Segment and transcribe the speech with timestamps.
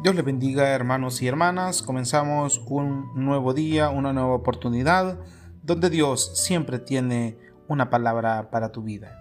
[0.00, 1.82] Dios les bendiga hermanos y hermanas.
[1.82, 5.18] Comenzamos un nuevo día, una nueva oportunidad,
[5.64, 7.36] donde Dios siempre tiene
[7.66, 9.18] una palabra para tu vida.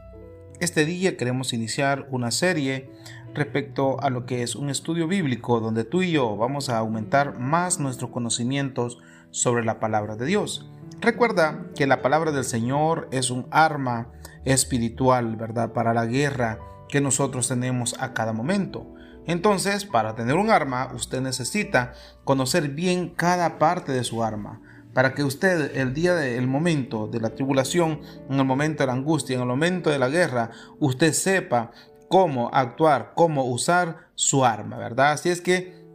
[0.59, 2.91] Este día queremos iniciar una serie
[3.33, 7.39] respecto a lo que es un estudio bíblico donde tú y yo vamos a aumentar
[7.39, 8.99] más nuestros conocimientos
[9.31, 10.69] sobre la palabra de Dios.
[11.01, 14.11] Recuerda que la palabra del Señor es un arma
[14.45, 15.73] espiritual, ¿verdad?
[15.73, 18.93] Para la guerra que nosotros tenemos a cada momento.
[19.27, 24.61] Entonces, para tener un arma, usted necesita conocer bien cada parte de su arma,
[24.93, 28.93] para que usted el día del momento de la tribulación, en el momento de la
[28.93, 31.71] angustia, en el momento de la guerra, usted sepa
[32.07, 35.11] cómo actuar, cómo usar su arma, ¿verdad?
[35.11, 35.85] Así es que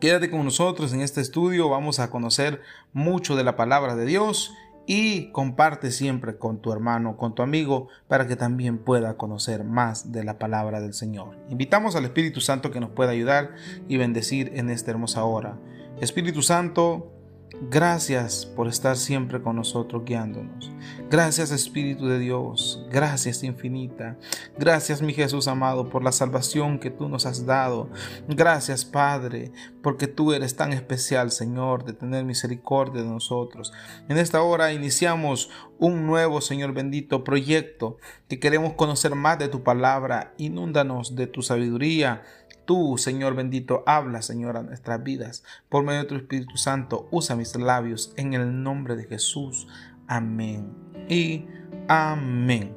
[0.00, 2.62] quédate con nosotros en este estudio, vamos a conocer
[2.92, 4.52] mucho de la palabra de Dios
[4.86, 10.12] y comparte siempre con tu hermano, con tu amigo, para que también pueda conocer más
[10.12, 11.36] de la palabra del Señor.
[11.50, 13.54] Invitamos al Espíritu Santo que nos pueda ayudar
[13.88, 15.58] y bendecir en esta hermosa hora.
[16.00, 17.15] Espíritu Santo,
[17.62, 20.70] Gracias por estar siempre con nosotros guiándonos.
[21.08, 22.84] Gracias Espíritu de Dios.
[22.90, 24.18] Gracias infinita.
[24.58, 27.88] Gracias mi Jesús amado por la salvación que tú nos has dado.
[28.28, 33.72] Gracias Padre porque tú eres tan especial Señor de tener misericordia de nosotros.
[34.10, 37.96] En esta hora iniciamos un nuevo Señor bendito proyecto
[38.28, 40.34] que queremos conocer más de tu palabra.
[40.36, 42.22] Inúndanos de tu sabiduría
[42.66, 45.44] Tú, Señor bendito, habla, Señor, a nuestras vidas.
[45.68, 49.68] Por medio de tu Espíritu Santo, usa mis labios en el nombre de Jesús.
[50.08, 50.72] Amén.
[51.08, 51.46] Y
[51.88, 52.74] amén.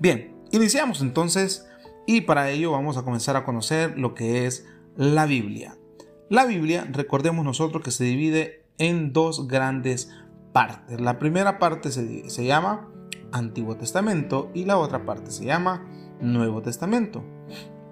[0.00, 1.66] Bien, iniciamos entonces
[2.04, 5.76] y para ello vamos a comenzar a conocer lo que es la Biblia.
[6.28, 10.10] La Biblia, recordemos nosotros que se divide en dos grandes
[10.52, 11.00] partes.
[11.00, 12.90] La primera parte se, se llama
[13.30, 15.86] Antiguo Testamento y la otra parte se llama
[16.20, 17.35] Nuevo Testamento.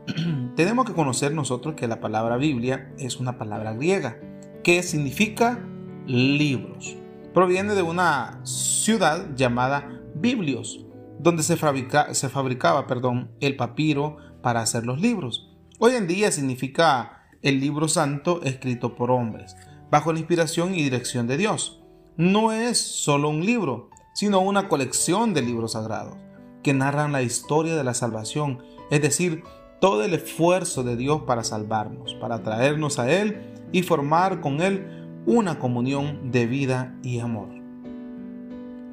[0.56, 4.18] Tenemos que conocer nosotros que la palabra Biblia es una palabra griega
[4.62, 5.64] que significa
[6.06, 6.96] libros.
[7.32, 10.84] Proviene de una ciudad llamada Biblios,
[11.18, 15.50] donde se, se fabricaba perdón, el papiro para hacer los libros.
[15.78, 19.56] Hoy en día significa el libro santo escrito por hombres,
[19.90, 21.82] bajo la inspiración y dirección de Dios.
[22.16, 26.16] No es solo un libro, sino una colección de libros sagrados
[26.62, 29.42] que narran la historia de la salvación, es decir,
[29.84, 35.20] todo el esfuerzo de Dios para salvarnos, para traernos a Él y formar con Él
[35.26, 37.50] una comunión de vida y amor.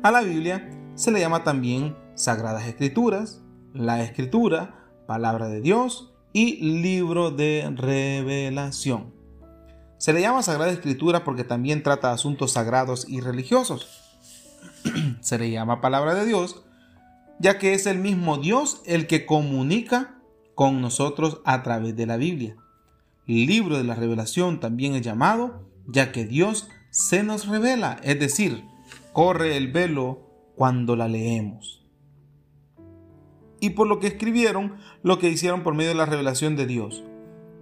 [0.04, 3.42] A la Biblia se le llama también Sagradas Escrituras,
[3.74, 9.14] la Escritura, Palabra de Dios y Libro de Revelación.
[9.98, 13.88] Se le llama Sagrada Escritura porque también trata asuntos sagrados y religiosos.
[15.22, 16.66] se le llama Palabra de Dios
[17.40, 20.21] ya que es el mismo Dios el que comunica
[20.62, 22.56] con nosotros a través de la Biblia.
[23.26, 28.20] El libro de la revelación también es llamado, ya que Dios se nos revela, es
[28.20, 28.64] decir,
[29.12, 30.20] corre el velo
[30.56, 31.84] cuando la leemos.
[33.60, 37.04] Y por lo que escribieron, lo que hicieron por medio de la revelación de Dios,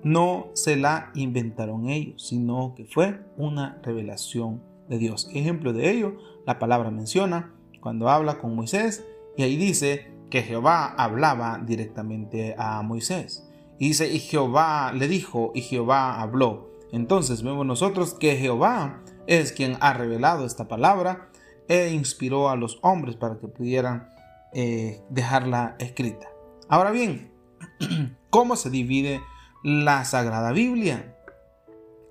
[0.03, 5.29] no se la inventaron ellos, sino que fue una revelación de Dios.
[5.33, 9.05] Ejemplo de ello, la palabra menciona cuando habla con Moisés
[9.37, 13.47] y ahí dice que Jehová hablaba directamente a Moisés.
[13.77, 16.69] Y dice, y Jehová le dijo, y Jehová habló.
[16.91, 21.29] Entonces vemos nosotros que Jehová es quien ha revelado esta palabra
[21.67, 24.09] e inspiró a los hombres para que pudieran
[24.53, 26.27] eh, dejarla escrita.
[26.67, 27.31] Ahora bien,
[28.29, 29.21] ¿cómo se divide
[29.63, 31.15] la Sagrada Biblia?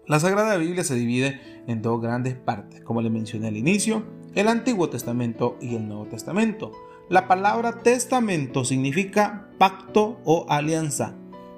[0.06, 4.48] La Sagrada Biblia se divide en dos grandes partes, como le mencioné al inicio, el
[4.48, 6.72] Antiguo Testamento y el Nuevo Testamento.
[7.10, 11.14] La palabra testamento significa pacto o alianza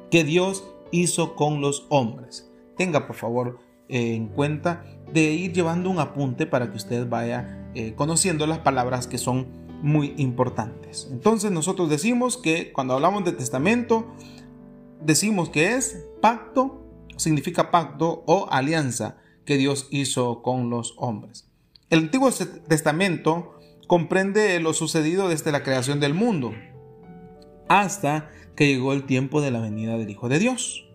[0.08, 0.62] que Dios
[0.92, 2.48] hizo con los hombres.
[2.76, 7.68] Tenga por favor eh, en cuenta de ir llevando un apunte para que usted vaya
[7.74, 9.48] eh, conociendo las palabras que son
[9.82, 11.08] muy importantes.
[11.10, 14.06] Entonces nosotros decimos que cuando hablamos de testamento,
[15.02, 16.86] decimos que es pacto,
[17.16, 21.50] significa pacto o alianza que Dios hizo con los hombres.
[21.88, 22.30] El Antiguo
[22.68, 23.59] Testamento
[23.90, 26.54] comprende lo sucedido desde la creación del mundo
[27.68, 30.88] hasta que llegó el tiempo de la venida del Hijo de Dios.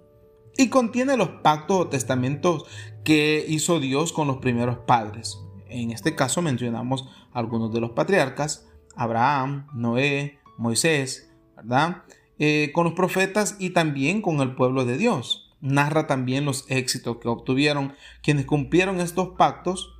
[0.57, 2.63] Y contiene los pactos o testamentos
[3.03, 5.37] que hizo Dios con los primeros padres.
[5.67, 8.65] En este caso mencionamos algunos de los patriarcas,
[8.95, 12.03] Abraham, Noé, Moisés, ¿verdad?
[12.39, 15.53] Eh, con los profetas y también con el pueblo de Dios.
[15.59, 17.93] Narra también los éxitos que obtuvieron
[18.23, 19.99] quienes cumplieron estos pactos,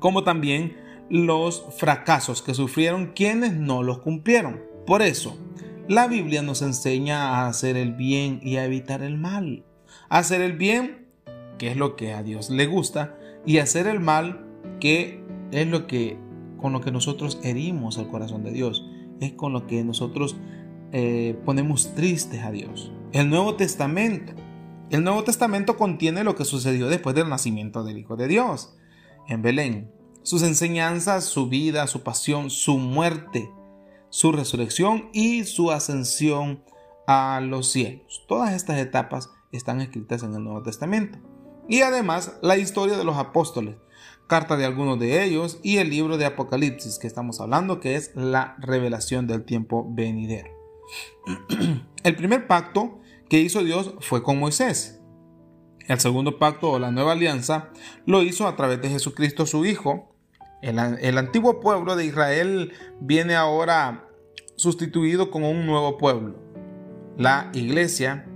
[0.00, 4.60] como también los fracasos que sufrieron quienes no los cumplieron.
[4.86, 5.38] Por eso,
[5.88, 9.64] La Biblia nos enseña a hacer el bien y a evitar el mal.
[10.08, 11.06] hacer el bien,
[11.58, 14.46] que es lo que a Dios le gusta, y hacer el mal,
[14.80, 15.22] que
[15.52, 16.18] es lo que
[16.56, 18.84] con lo que nosotros herimos al corazón de Dios,
[19.20, 20.36] es con lo que nosotros
[20.92, 22.92] eh, ponemos tristes a Dios.
[23.12, 24.32] El Nuevo Testamento.
[24.90, 28.76] El Nuevo Testamento contiene lo que sucedió después del nacimiento del Hijo de Dios
[29.28, 29.90] en Belén.
[30.26, 33.48] Sus enseñanzas, su vida, su pasión, su muerte,
[34.10, 36.64] su resurrección y su ascensión
[37.06, 38.24] a los cielos.
[38.26, 41.20] Todas estas etapas están escritas en el Nuevo Testamento.
[41.68, 43.76] Y además la historia de los apóstoles,
[44.26, 48.10] carta de algunos de ellos y el libro de Apocalipsis que estamos hablando, que es
[48.16, 50.50] la revelación del tiempo venidero.
[52.02, 55.00] El primer pacto que hizo Dios fue con Moisés.
[55.86, 57.70] El segundo pacto o la nueva alianza
[58.06, 60.15] lo hizo a través de Jesucristo su Hijo.
[60.66, 64.08] El, antiguo pueblo de Israel viene ahora
[64.56, 66.34] sustituido con un nuevo pueblo,
[67.16, 68.26] la iglesia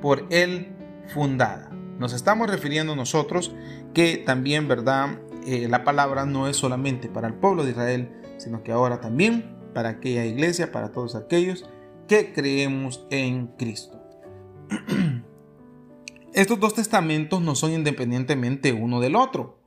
[0.00, 0.74] por él
[1.12, 1.70] fundada.
[1.98, 3.54] Nos estamos refiriendo nosotros
[3.92, 5.18] que también, ¿verdad?
[5.46, 9.54] Eh, la palabra no es solamente para el pueblo de Israel, sino que ahora también
[9.74, 11.68] para aquella iglesia, para todos aquellos
[12.08, 14.00] que creemos en Cristo.
[16.32, 19.58] Estos dos testamentos no son independientemente uno del otro,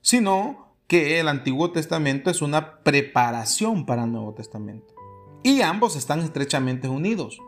[0.00, 4.94] sino que el Antiguo Testamento es una preparación para el Nuevo Testamento.
[5.42, 7.38] Y ambos están estrechamente unidos.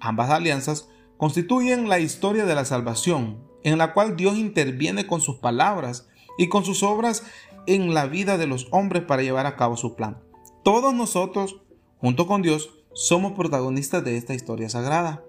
[0.00, 5.36] Ambas alianzas constituyen la historia de la salvación, en la cual Dios interviene con sus
[5.36, 7.24] palabras y con sus obras
[7.66, 10.22] en la vida de los hombres para llevar a cabo su plan.
[10.62, 11.62] Todos nosotros,
[11.96, 15.24] junto con Dios, somos protagonistas de esta historia sagrada.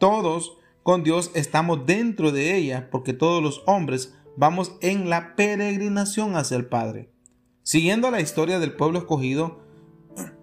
[0.00, 6.36] Todos con Dios estamos dentro de ella porque todos los hombres vamos en la peregrinación
[6.36, 7.10] hacia el Padre.
[7.64, 9.62] Siguiendo la historia del pueblo escogido,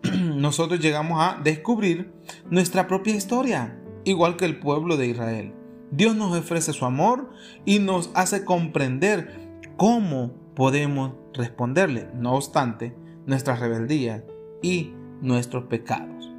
[0.35, 2.11] nosotros llegamos a descubrir
[2.49, 5.53] nuestra propia historia, igual que el pueblo de Israel.
[5.91, 7.29] Dios nos ofrece su amor
[7.63, 12.93] y nos hace comprender cómo podemos responderle, no obstante,
[13.25, 14.25] nuestra rebeldía
[14.61, 16.33] y nuestros pecados.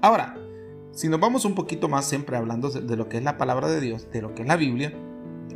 [0.00, 0.38] Ahora,
[0.92, 3.82] si nos vamos un poquito más siempre hablando de lo que es la palabra de
[3.82, 4.94] Dios, de lo que es la Biblia,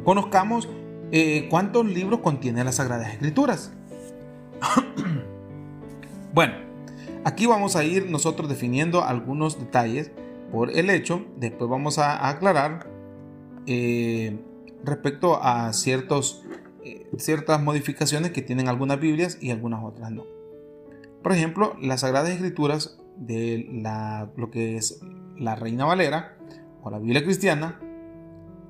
[0.05, 0.69] conozcamos
[1.11, 3.73] eh, cuántos libros contiene las Sagradas Escrituras.
[6.35, 6.55] bueno,
[7.25, 10.11] aquí vamos a ir nosotros definiendo algunos detalles
[10.53, 12.91] por el hecho, después vamos a, aclarar
[13.67, 14.39] eh,
[14.85, 16.45] respecto a ciertos,
[16.85, 20.25] eh, ciertas modificaciones que tienen algunas Biblias y algunas otras no.
[21.23, 25.01] Por ejemplo, las Sagradas Escrituras de la, lo que es
[25.39, 26.37] la Reina Valera
[26.83, 27.81] o la Biblia cristiana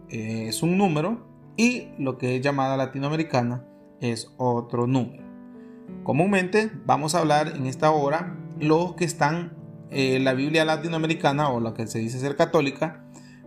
[0.09, 1.28] es un número
[1.59, 3.67] y lo que es llamada latinoamericana
[4.01, 5.25] es otro número.
[6.05, 9.59] Comúnmente vamos a hablar en esta hora los que están
[9.91, 13.05] eh, la Biblia latinoamericana o la que se dice ser católica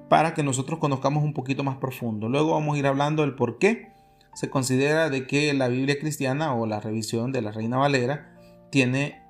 [0.10, 2.28] para que nosotros conozcamos un poquito más profundo.
[2.28, 3.94] Luego vamos a ir hablando del por qué
[4.34, 8.36] se considera de que la Biblia cristiana o la revisión de la Reina Valera
[8.72, 9.24] tiene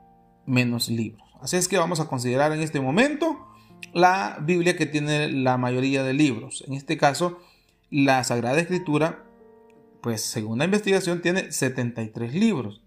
[0.48, 1.22] menos libros.
[1.40, 3.48] Así es que vamos a considerar en este momento
[3.94, 6.64] la Biblia que tiene la mayoría de libros.
[6.68, 7.38] En este caso,
[7.92, 9.26] la Sagrada Escritura,
[10.02, 12.82] pues según la investigación, tiene 73 libros,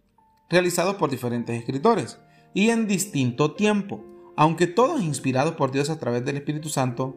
[0.50, 2.18] realizados por diferentes escritores
[2.54, 4.04] y en distinto tiempo
[4.36, 7.16] aunque todos inspirados por Dios a través del Espíritu Santo,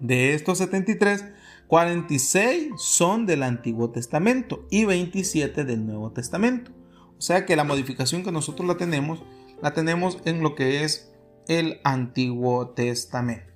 [0.00, 1.26] de estos 73,
[1.68, 6.72] 46 son del Antiguo Testamento y 27 del Nuevo Testamento.
[7.16, 9.22] O sea que la modificación que nosotros la tenemos,
[9.62, 11.12] la tenemos en lo que es
[11.46, 13.51] el Antiguo Testamento.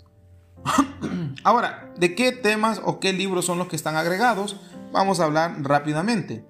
[1.45, 4.61] Ahora, ¿de qué temas o qué libros son los que están agregados?
[4.93, 6.47] Vamos a hablar rápidamente.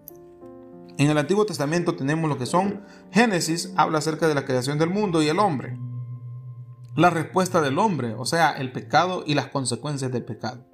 [0.98, 2.82] En el Antiguo Testamento tenemos lo que son
[3.12, 5.78] Génesis, habla acerca de la creación del mundo y el hombre
[6.96, 10.66] la respuesta del hombre, o sea, el pecado y las consecuencias del pecado.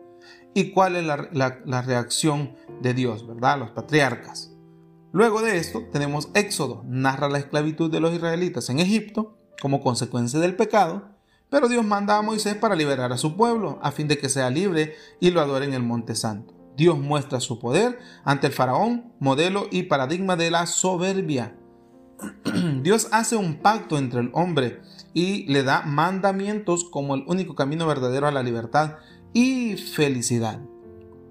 [0.54, 3.58] ¿Y cuál es la, reacción de Dios, verdad?
[3.58, 4.54] Los patriarcas.
[5.10, 10.38] Luego de esto tenemos Éxodo, narra la esclavitud de los israelitas en Egipto como consecuencia
[10.38, 11.10] del pecado,
[11.52, 14.48] pero Dios manda a Moisés para liberar a su pueblo, a fin de que sea
[14.48, 16.54] libre y lo adore en el Monte Santo.
[16.78, 21.54] Dios muestra su poder ante el faraón, modelo y paradigma de la soberbia.
[22.82, 24.80] Dios hace un pacto entre el hombre
[25.12, 28.96] y le da mandamientos como el único camino verdadero a la libertad
[29.34, 30.58] y felicidad.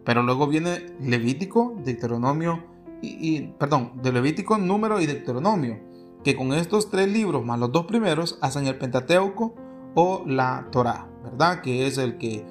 [0.05, 2.63] Pero luego viene Levítico, Deuteronomio
[3.01, 5.79] y, perdón, de Levítico, Número y Deuteronomio,
[6.23, 9.55] que con estos tres libros más los dos primeros hacen el Pentateuco
[9.95, 11.61] o la Torá, ¿verdad?
[11.61, 12.45] Que es el que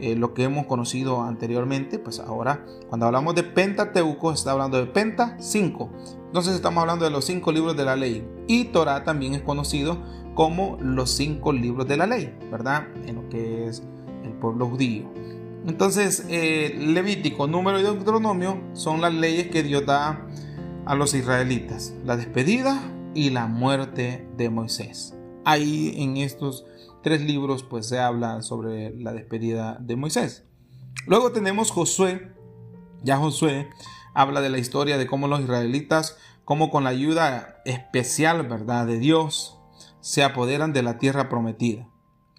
[0.00, 4.86] eh, lo que hemos conocido anteriormente, pues ahora cuando hablamos de Pentateuco está hablando de
[4.86, 5.90] Penta 5.
[6.26, 8.26] Entonces estamos hablando de los cinco libros de la ley.
[8.48, 10.02] Y Torah también es conocido
[10.34, 12.88] como los cinco libros de la ley, ¿verdad?
[13.06, 13.82] En lo que es
[14.24, 15.08] el pueblo judío.
[15.66, 20.26] Entonces, eh, Levítico, Número y Deuteronomio son las leyes que Dios da
[20.84, 21.94] a los israelitas.
[22.04, 22.82] La despedida
[23.14, 25.14] y la muerte de Moisés.
[25.44, 26.66] Ahí en estos
[27.04, 30.44] tres libros pues se habla sobre la despedida de Moisés.
[31.06, 32.32] Luego tenemos Josué.
[33.02, 33.68] Ya Josué
[34.14, 38.98] habla de la historia de cómo los israelitas, como con la ayuda especial, ¿verdad?, de
[38.98, 39.58] Dios,
[40.00, 41.88] se apoderan de la tierra prometida.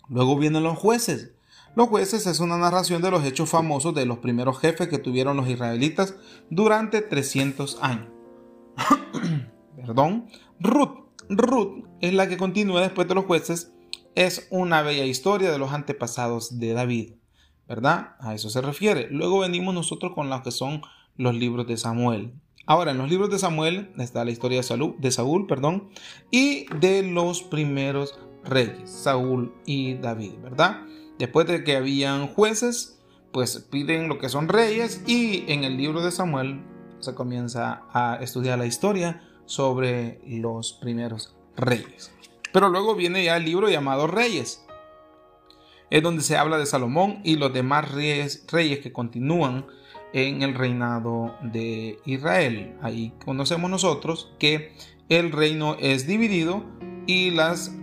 [0.09, 1.33] Luego vienen los jueces.
[1.75, 5.37] Los jueces es una narración de los hechos famosos de los primeros jefes que tuvieron
[5.37, 6.15] los israelitas
[6.49, 8.07] durante 300 años.
[9.75, 10.27] Perdón.
[10.59, 11.05] Ruth.
[11.29, 13.74] Ruth es la que continúa después de los jueces.
[14.15, 17.13] Es una bella historia de los antepasados de David.
[17.67, 18.15] ¿Verdad?
[18.19, 19.07] A eso se refiere.
[19.09, 20.81] Luego venimos nosotros con los que son
[21.17, 22.33] los libros de Samuel.
[22.67, 25.89] Ahora, en los libros de Samuel está la historia de, Saúl, de Saúl perdón,
[26.31, 30.81] y de los primeros reyes, Saúl y David, ¿verdad?
[31.19, 32.99] Después de que habían jueces,
[33.31, 36.63] pues piden lo que son reyes y en el libro de Samuel
[36.99, 42.11] se comienza a estudiar la historia sobre los primeros reyes.
[42.55, 44.65] Pero luego viene ya el libro llamado Reyes.
[45.89, 49.65] Es donde se habla de Salomón y los demás reyes, que continúan
[50.13, 52.77] en el reinado de Israel.
[52.81, 54.71] Ahí conocemos nosotros que
[55.09, 56.63] el reino es dividido
[57.07, 57.75] y las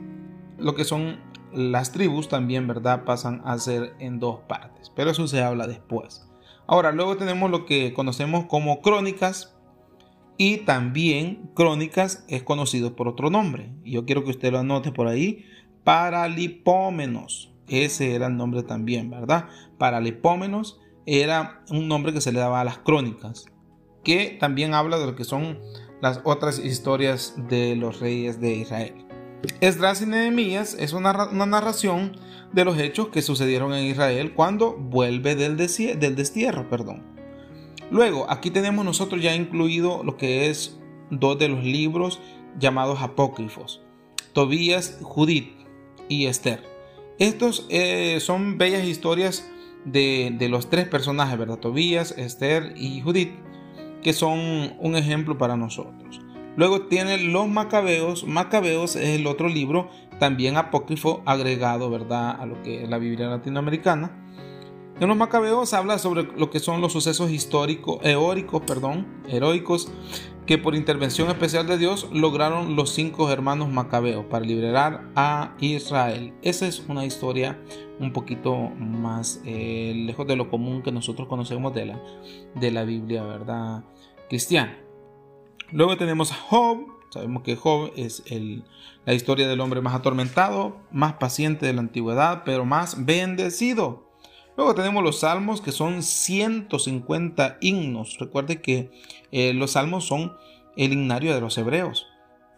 [0.57, 1.21] lo que son
[1.53, 3.05] las tribus también, ¿verdad?
[3.05, 6.27] Pasan a ser en dos partes, pero eso se habla después.
[6.67, 9.55] Ahora, luego tenemos lo que conocemos como crónicas
[10.37, 13.71] y también crónicas es conocido por otro nombre.
[13.85, 15.45] Yo quiero que usted lo anote por ahí,
[15.85, 17.53] Paralipómenos.
[17.69, 19.49] Ese era el nombre también, ¿verdad?
[19.79, 23.47] Paralipómenos era un nombre que se le daba a las crónicas,
[24.05, 25.59] que también habla de lo que son
[26.01, 29.07] las otras historias de los reyes de Israel.
[29.61, 32.17] Esdras y Nehemías es una, narración
[32.53, 36.69] de los hechos que sucedieron en Israel cuando vuelve del, del destierro.
[36.69, 37.12] Perdón.
[37.93, 40.79] Luego, aquí tenemos nosotros ya incluido lo que es
[41.11, 42.21] dos de los libros
[42.59, 43.83] llamados apócrifos,
[44.33, 45.53] Tobías, Judith
[46.09, 46.65] y Esther.
[47.19, 49.47] Estos eh, son bellas historias
[49.85, 51.59] de, los tres personajes, ¿verdad?
[51.59, 53.35] Tobías, Esther y Judith,
[54.03, 54.39] que son
[54.81, 56.23] un ejemplo para nosotros.
[56.57, 58.27] Luego tiene los Macabeos.
[58.27, 63.29] Macabeos es el otro libro, también apócrifo, agregado, ¿verdad?, a lo que es la Biblia
[63.29, 64.19] latinoamericana.
[65.03, 69.91] En los Macabeos habla sobre lo que son los sucesos históricos, eóricos, perdón, heroicos
[70.47, 76.33] que por intervención especial de Dios lograron los cinco hermanos macabeos para liberar a Israel.
[76.43, 77.61] Esa es una historia
[77.99, 82.01] un poquito más eh, lejos de lo común que nosotros conocemos de la,
[82.55, 83.83] de la Biblia, ¿verdad?
[84.29, 84.79] Cristiana.
[85.73, 86.87] Luego tenemos a Job.
[87.11, 88.63] Sabemos que Job es el,
[89.05, 94.12] la historia del hombre más atormentado, más paciente de la antigüedad, pero más bendecido.
[94.57, 98.19] Luego tenemos los salmos que son 150 himnos.
[98.19, 98.91] Recuerde que
[99.31, 100.37] eh, los salmos son
[100.77, 102.07] el himnario de los hebreos.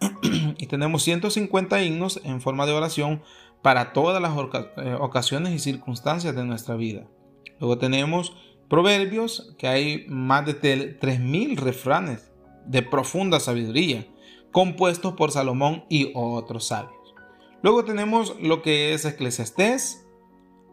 [0.59, 3.23] y tenemos 150 himnos en forma de oración
[3.63, 4.33] para todas las
[4.77, 7.07] eh, ocasiones y circunstancias de nuestra vida.
[7.61, 8.37] Luego tenemos
[8.69, 10.61] proverbios, que hay más de
[11.01, 12.33] 3.000 refranes
[12.67, 14.07] de profunda sabiduría,
[14.53, 16.93] compuestos por Salomón y otros sabios.
[17.63, 20.07] Luego tenemos lo que es Eclesiastés,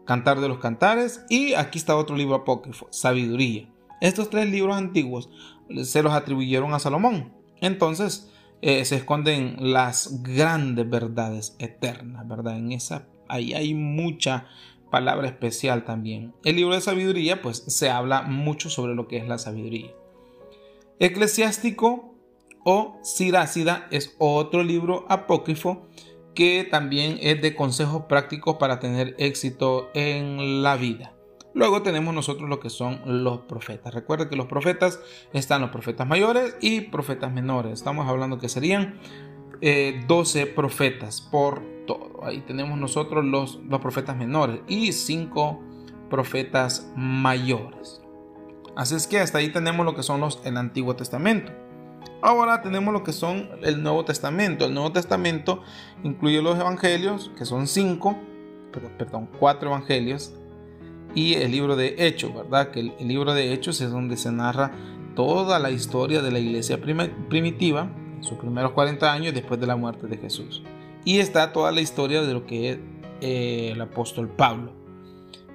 [0.04, 3.68] Cantar de los Cantares y aquí está otro libro apócrifo, Sabiduría.
[4.00, 5.30] Estos tres libros antiguos
[5.84, 7.32] se los atribuyeron a Salomón.
[7.60, 8.30] Entonces
[8.60, 12.56] eh, se esconden las grandes verdades eternas, ¿verdad?
[12.56, 14.46] En esa, ahí hay mucha
[14.90, 16.34] palabra especial también.
[16.44, 19.90] El libro de sabiduría, pues se habla mucho sobre lo que es la sabiduría.
[20.98, 22.14] Eclesiástico
[22.64, 25.88] o Sirácida es otro libro apócrifo
[26.34, 31.12] que también es de consejos prácticos para tener éxito en la vida.
[31.54, 33.92] Luego tenemos nosotros lo que son los profetas.
[33.92, 35.00] Recuerden que los profetas
[35.32, 37.74] están los profetas mayores y profetas menores.
[37.74, 38.98] Estamos hablando que serían
[39.60, 42.24] 12 eh, profetas por todo.
[42.24, 45.60] Ahí tenemos nosotros los, los profetas menores y 5
[46.08, 48.02] profetas mayores.
[48.74, 51.52] Así es que hasta ahí tenemos lo que son los el Antiguo Testamento.
[52.20, 54.64] Ahora tenemos lo que son el Nuevo Testamento.
[54.64, 55.62] El Nuevo Testamento
[56.04, 58.16] incluye los evangelios, que son cinco,
[58.96, 60.32] perdón, cuatro evangelios,
[61.14, 62.70] y el libro de Hechos, ¿verdad?
[62.70, 64.72] Que el, libro de Hechos es donde se narra
[65.14, 67.90] toda la historia de la iglesia primitiva,
[68.20, 70.62] sus primeros 40 años después de la muerte de Jesús.
[71.04, 72.78] Y está toda la historia de lo que es
[73.20, 74.72] eh, el apóstol Pablo.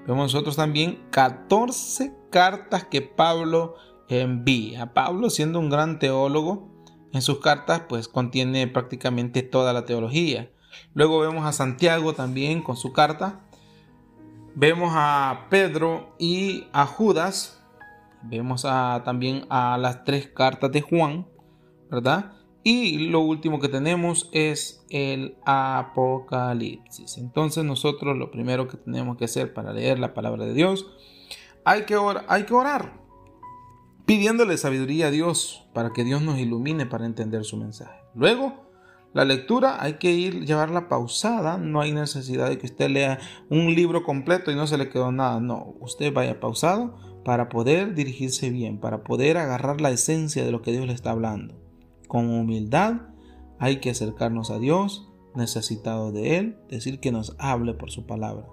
[0.05, 3.75] Vemos nosotros también 14 cartas que Pablo
[4.09, 4.93] envía.
[4.93, 6.69] Pablo, siendo un gran teólogo,
[7.13, 10.51] en sus cartas pues contiene prácticamente toda la teología.
[10.93, 13.41] Luego vemos a Santiago también con su carta.
[14.55, 17.63] Vemos a Pedro y a Judas.
[18.23, 21.27] Vemos también a las tres cartas de Juan,
[21.89, 22.33] ¿verdad?
[22.63, 27.17] Y lo último que tenemos es el Apocalipsis.
[27.17, 30.85] Entonces nosotros lo primero que tenemos que hacer para leer la palabra de Dios,
[31.63, 31.95] hay que,
[32.27, 33.06] hay que orar,
[34.07, 37.99] pidiéndole sabiduría a Dios para que Dios nos ilumine para entender su mensaje.
[38.15, 38.65] Luego,
[39.13, 43.75] la lectura hay que ir llevarla pausada, no hay necesidad de que usted lea un
[43.75, 46.95] libro completo y no se le quedó nada, no, usted vaya pausado
[47.25, 51.11] para poder dirigirse bien, para poder agarrar la esencia de lo que Dios le está
[51.11, 51.59] hablando.
[52.07, 53.09] Con humildad
[53.59, 58.45] hay que acercarnos a Dios, necesitado de Él, decir que nos hable por su palabra.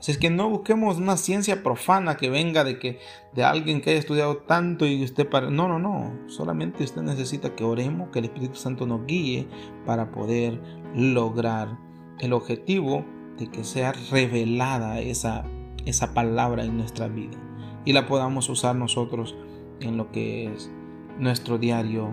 [0.00, 2.98] Así es que no busquemos una ciencia profana que venga de que
[3.32, 7.54] de alguien que haya estudiado tanto y usted para no, no, no, solamente usted necesita
[7.54, 9.46] que oremos, que el Espíritu Santo nos guíe
[9.86, 10.60] para poder
[10.96, 11.78] lograr
[12.18, 13.04] el objetivo
[13.38, 15.44] de que sea revelada esa
[15.86, 17.38] esa palabra en nuestra vida
[17.84, 19.36] y la podamos usar nosotros
[19.80, 20.70] en lo que es
[21.18, 22.10] nuestro diario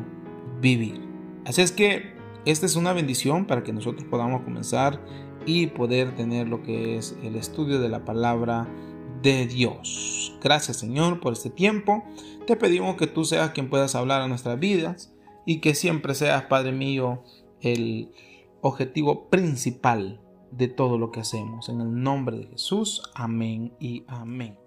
[0.62, 1.02] vivir.
[1.46, 2.16] Así es que
[2.46, 5.02] esta es una bendición para que nosotros podamos comenzar
[5.48, 8.68] y poder tener lo que es el estudio de la palabra
[9.24, 10.38] de Dios.
[10.44, 12.04] Gracias Señor por este tiempo.
[12.46, 15.14] Te pedimos que tú seas quien puedas hablar a nuestras vidas
[15.46, 17.24] y que siempre seas, Padre mío,
[17.62, 18.12] el
[18.62, 21.70] objetivo principal de todo lo que hacemos.
[21.70, 24.67] En el nombre de Jesús, amén y amén.